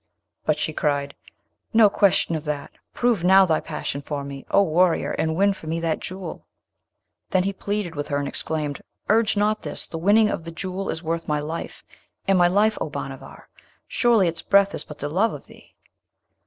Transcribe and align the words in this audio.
But 0.45 0.57
she 0.57 0.73
cried, 0.73 1.13
'No 1.75 1.87
question 1.87 2.33
of 2.35 2.43
that! 2.45 2.71
Prove 2.91 3.23
now 3.23 3.45
thy 3.45 3.59
passion 3.59 4.01
for 4.01 4.23
me, 4.23 4.47
O 4.49 4.63
warrior! 4.63 5.11
and 5.11 5.35
win 5.35 5.53
for 5.53 5.67
me 5.67 5.79
that 5.79 5.99
Jewel.' 5.99 6.47
Then 7.29 7.43
he 7.43 7.53
pleaded 7.53 7.93
with 7.93 8.07
her, 8.07 8.17
and 8.17 8.27
exclaimed, 8.27 8.81
'Urge 9.09 9.37
not 9.37 9.61
this! 9.61 9.85
The 9.85 9.99
winning 9.99 10.31
of 10.31 10.43
the 10.43 10.49
Jewel 10.51 10.89
is 10.89 11.03
worth 11.03 11.27
my 11.27 11.37
life; 11.39 11.83
and 12.27 12.35
my 12.35 12.47
life, 12.47 12.79
O 12.81 12.89
Bhanavar 12.89 13.47
surely 13.87 14.27
its 14.27 14.41
breath 14.41 14.73
is 14.73 14.83
but 14.83 14.97
the 14.97 15.07
love 15.07 15.33
of 15.33 15.45
thee.' 15.45 15.75